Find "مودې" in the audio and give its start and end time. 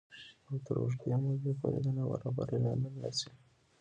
1.21-1.51